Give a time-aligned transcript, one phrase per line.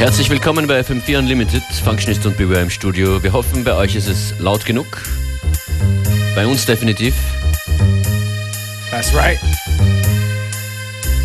[0.00, 1.62] Herzlich willkommen bei FM4 Unlimited.
[1.84, 3.22] Functionist und Beware im Studio.
[3.22, 4.86] Wir hoffen, bei euch ist es laut genug.
[6.34, 7.14] Bei uns definitiv.
[8.90, 9.38] That's right.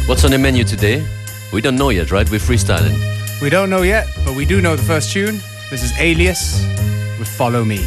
[0.08, 1.02] What's on the menu today?
[1.54, 2.30] We don't know yet, right?
[2.30, 3.00] We're freestyling.
[3.42, 5.40] We don't know yet, but we do know the first tune.
[5.70, 6.62] This is Alias
[7.18, 7.80] with Follow Me.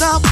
[0.00, 0.29] stop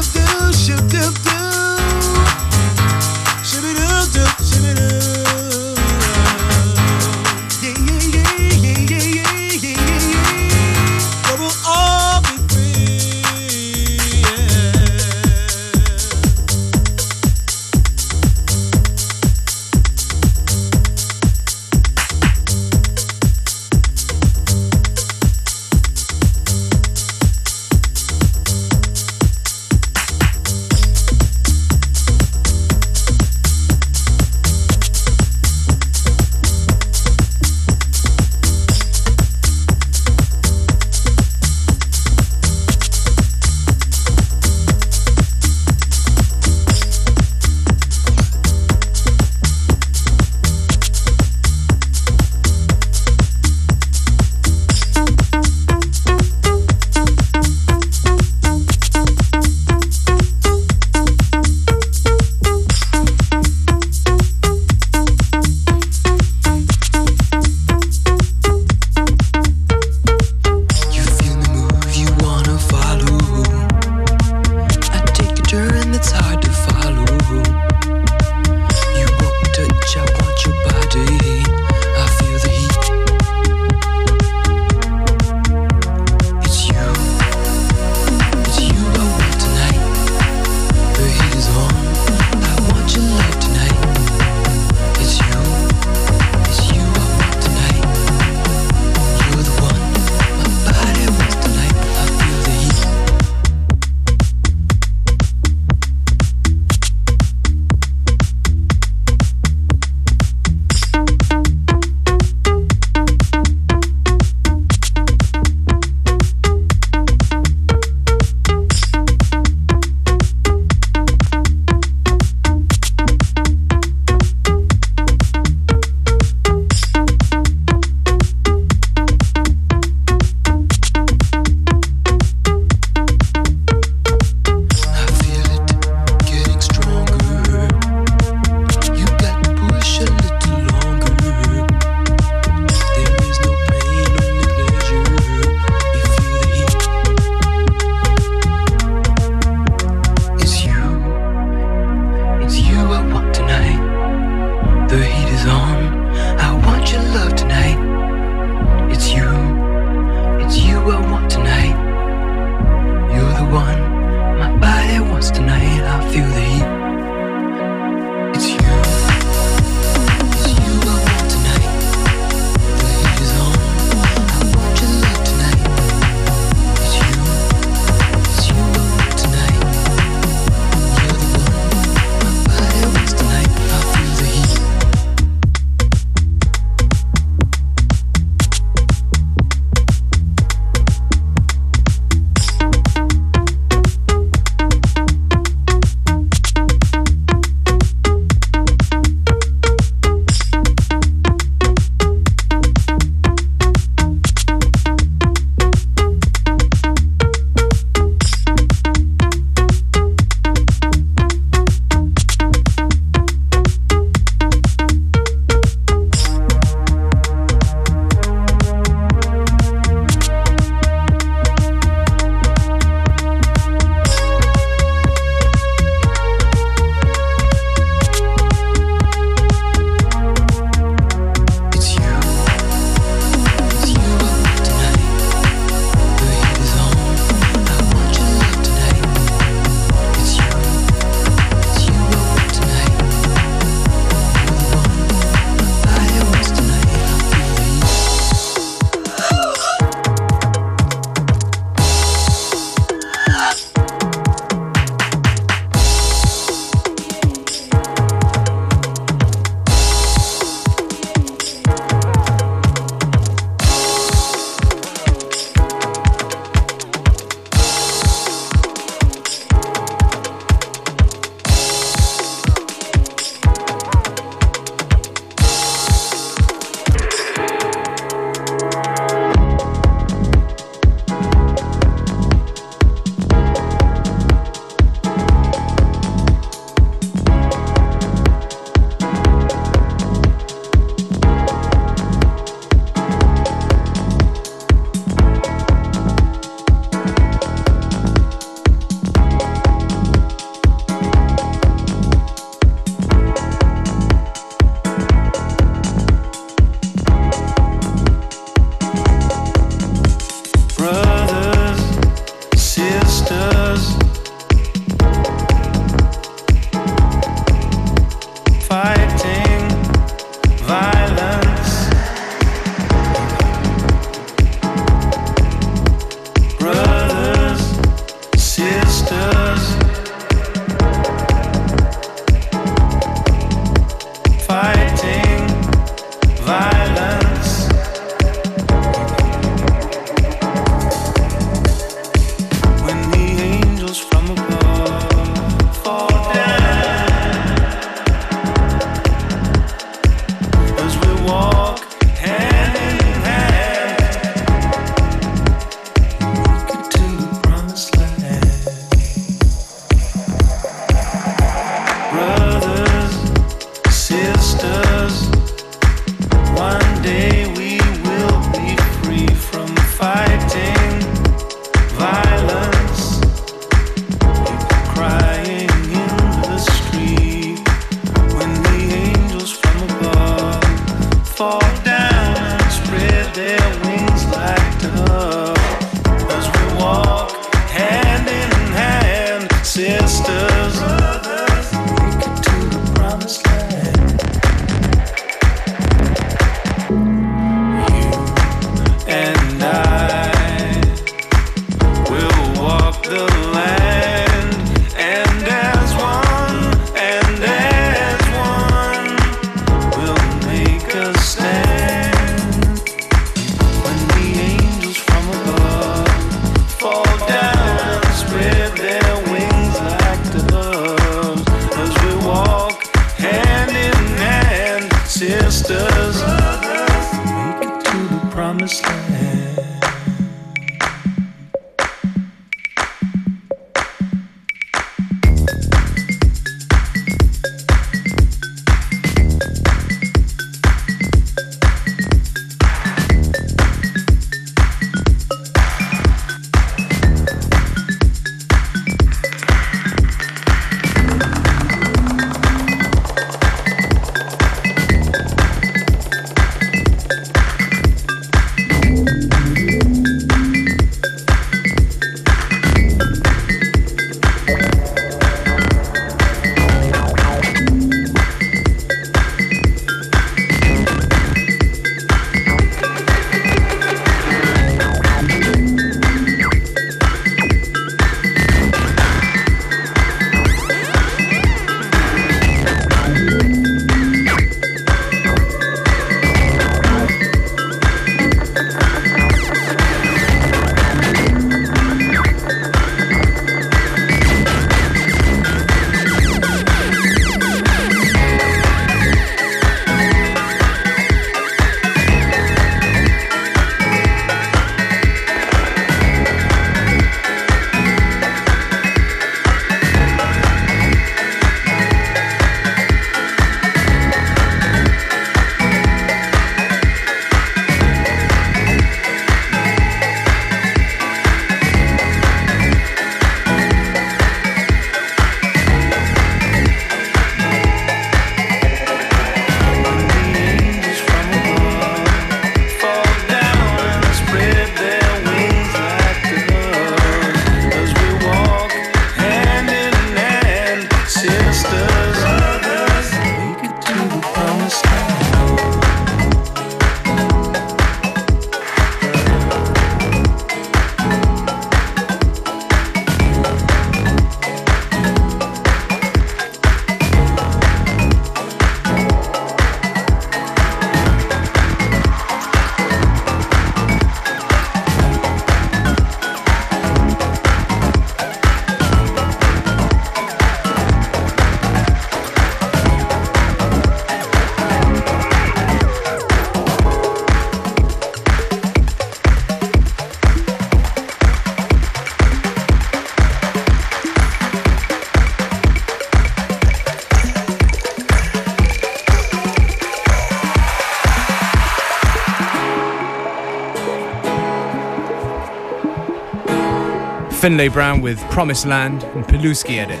[597.36, 600.00] Finlay Brown with Promised Land and Peluski edit.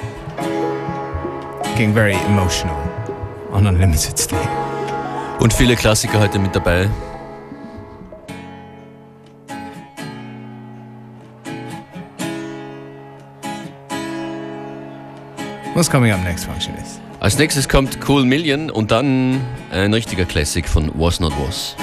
[1.76, 2.76] Getting very emotional
[3.52, 4.48] on Unlimited State.
[5.38, 6.88] Und viele Klassiker heute mit dabei.
[15.74, 17.02] What's coming up next, Functionist?
[17.20, 21.76] Als nächstes kommt Cool Million und dann ein richtiger Classic von Was Not Was.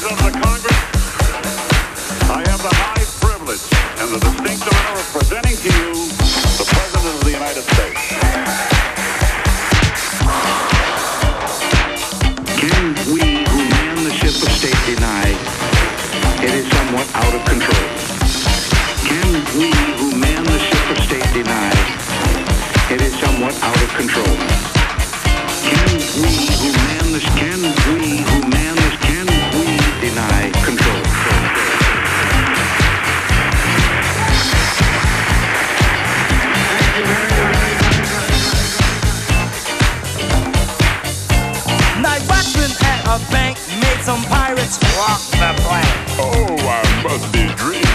[0.00, 0.80] President of the Congress,
[2.32, 3.60] I have the high privilege
[4.00, 6.08] and the distinct honor of presenting to you
[6.56, 8.00] the President of the United States.
[12.56, 15.36] Can we who man the ship of state deny
[16.48, 17.88] it is somewhat out of control?
[19.04, 19.28] Can
[19.60, 19.68] we
[20.00, 21.76] who man the ship of state deny
[22.88, 24.36] it is somewhat out of control?
[25.60, 25.92] Can
[26.24, 27.20] we who man the...
[27.36, 28.09] Can we
[44.70, 45.84] Let's walk the plank.
[46.20, 47.89] Oh, I must be dreaming.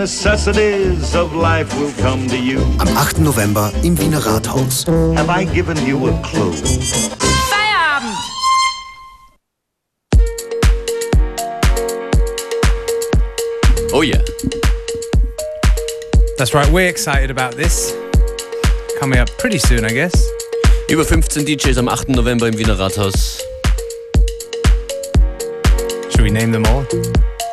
[0.00, 2.58] Necessities of life will come to you.
[2.80, 3.18] Am 8.
[3.18, 4.86] November im Wiener Rathaus.
[5.14, 6.54] Have I given you a clue?
[7.50, 8.16] Feierabend!
[13.92, 14.22] Oh yeah.
[16.38, 17.94] That's right, we're excited about this.
[18.98, 20.14] Coming up pretty soon, I guess.
[20.88, 22.08] Über 15 DJs am 8.
[22.08, 23.42] November im Wiener Rathaus.
[26.08, 26.86] Should we name them all?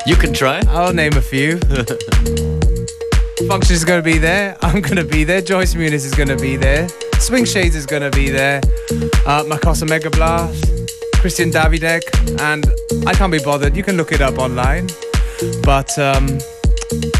[0.07, 0.61] You can try.
[0.69, 1.59] I'll name a few.
[3.49, 4.57] Function's going to be there.
[4.61, 5.41] I'm going to be there.
[5.41, 6.87] Joyce Muniz is going to be there.
[7.19, 8.61] Swing Shades is going to be there.
[9.25, 10.63] Uh, Makossa Mega Blast,
[11.15, 12.03] Christian Davidek,
[12.39, 12.65] and
[13.05, 13.75] I can't be bothered.
[13.75, 14.87] You can look it up online.
[15.63, 16.27] But um,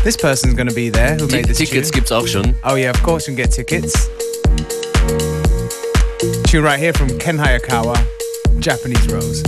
[0.05, 1.99] this person's going to be there who made this Tickets tune.
[1.99, 2.55] gibt's auch schon.
[2.63, 4.07] Oh yeah, of course you can get tickets.
[6.49, 7.97] Tune right here from Ken Hayakawa,
[8.59, 9.43] Japanese Rose.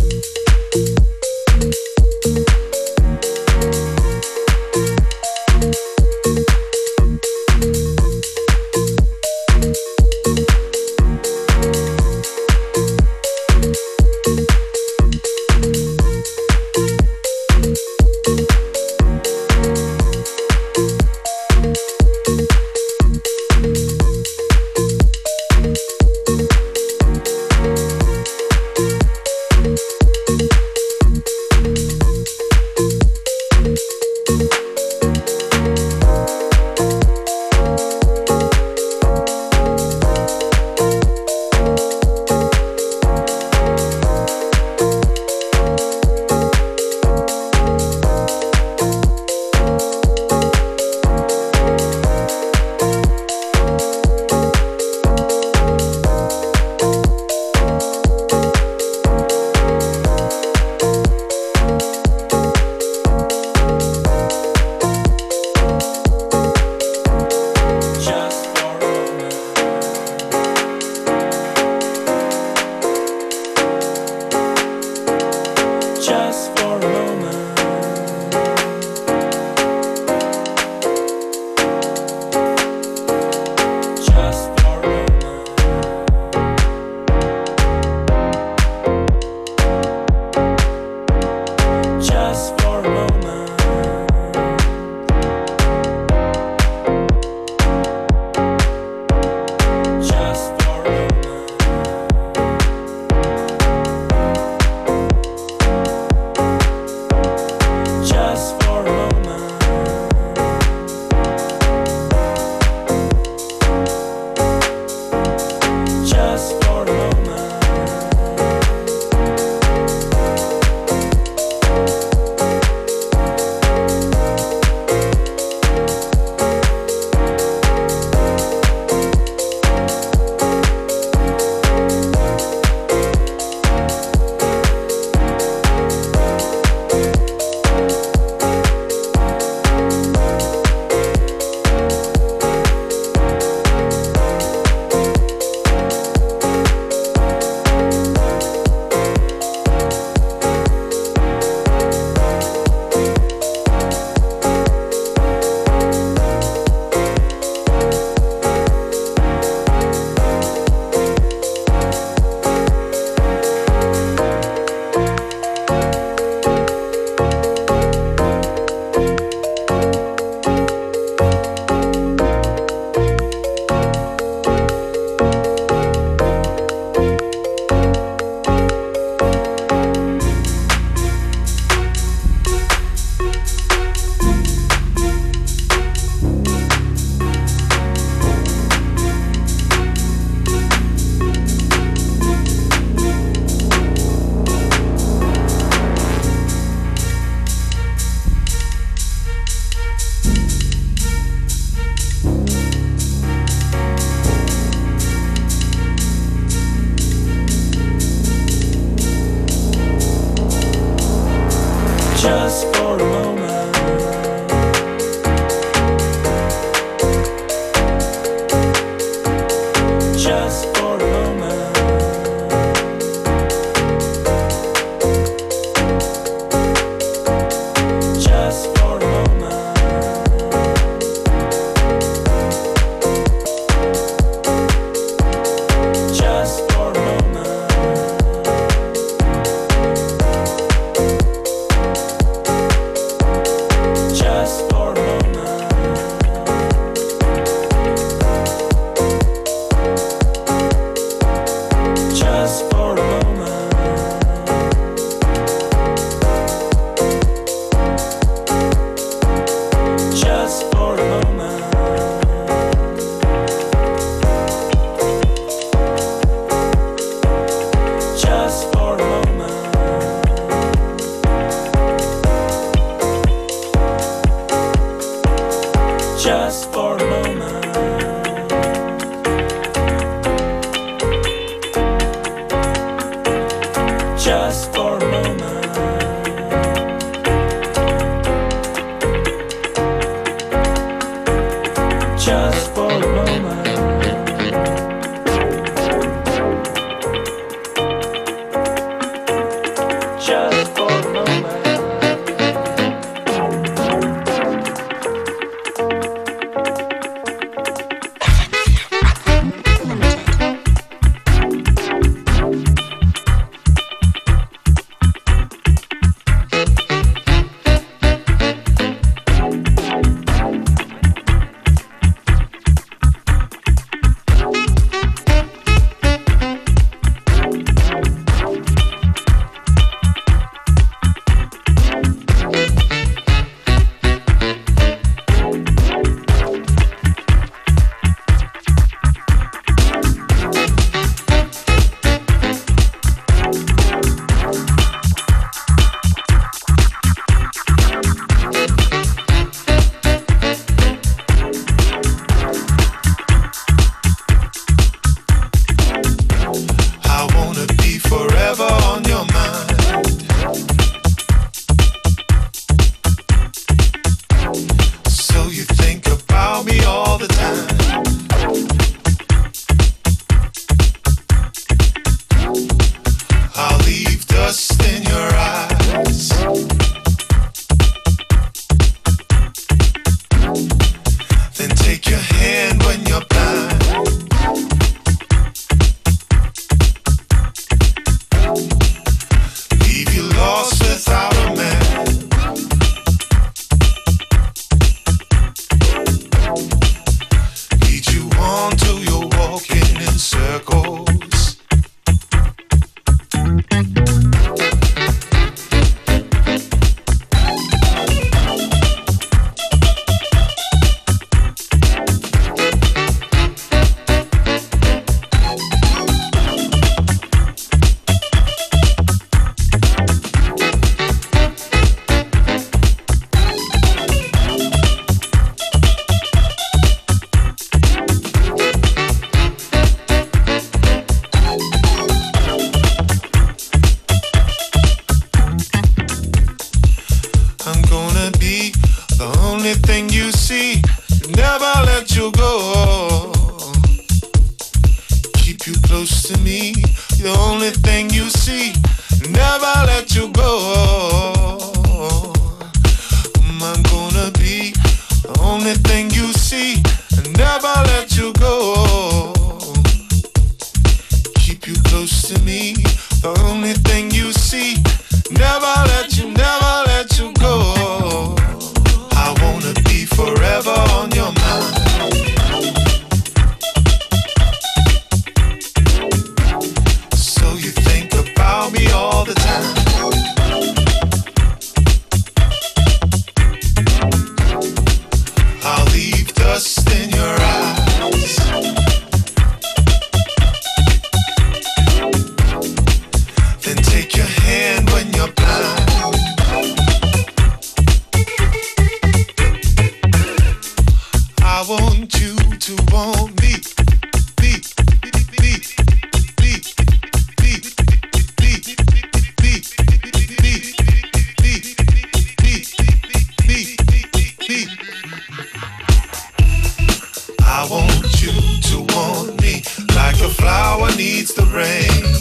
[517.59, 519.61] I want you to want me
[519.93, 522.18] like a flower needs the rain.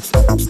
[0.00, 0.42] Thank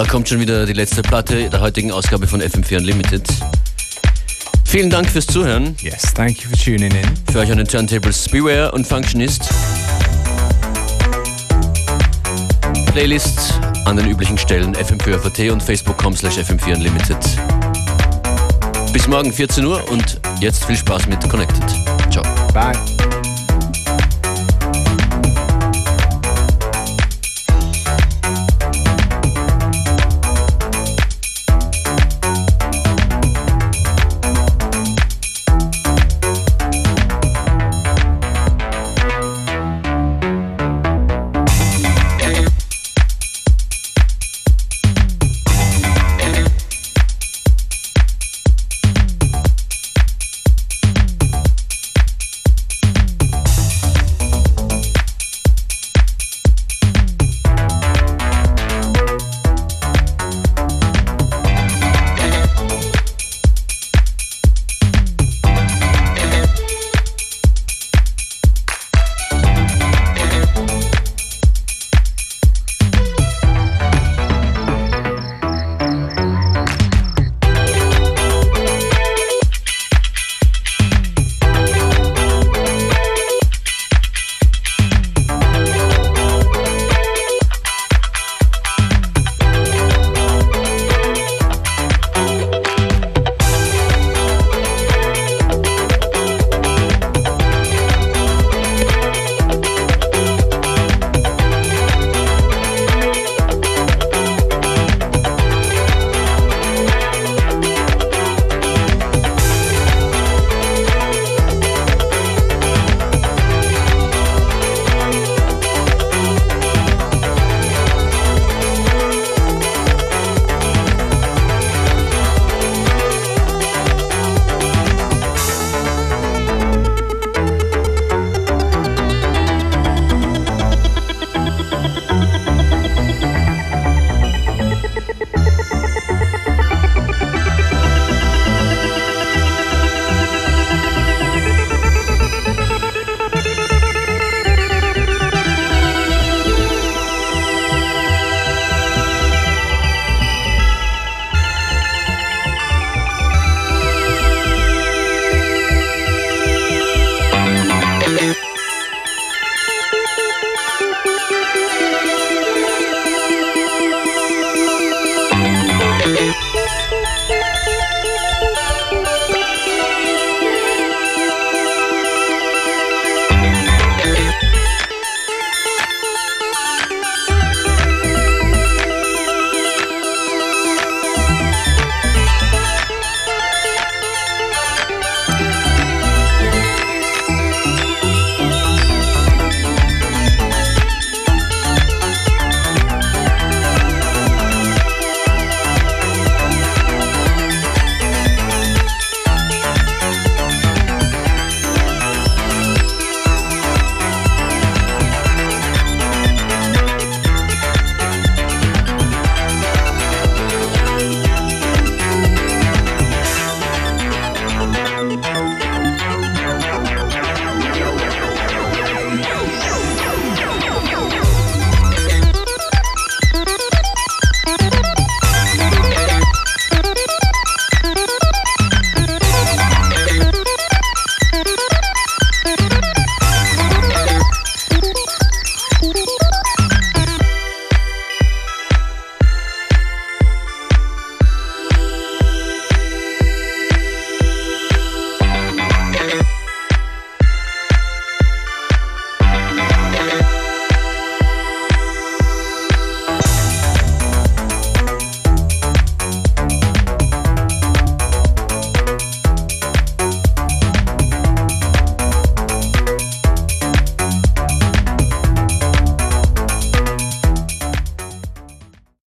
[0.00, 3.22] da kommt schon wieder die letzte Platte der heutigen Ausgabe von FM4 Unlimited.
[4.64, 5.76] Vielen Dank fürs Zuhören.
[5.82, 7.04] Yes, thank you for tuning in.
[7.30, 9.50] Für euch an den Turntables Beware und Functionist.
[12.92, 17.18] Playlist an den üblichen Stellen fm4.at und facebook.com slash fm4 unlimited.
[18.94, 21.64] Bis morgen 14 Uhr und jetzt viel Spaß mit Connected.
[22.10, 22.24] Ciao.
[22.54, 22.72] Bye.